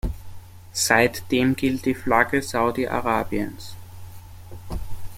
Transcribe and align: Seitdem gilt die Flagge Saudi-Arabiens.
Seitdem 0.73 1.55
gilt 1.55 1.85
die 1.85 1.93
Flagge 1.93 2.41
Saudi-Arabiens. 2.41 3.75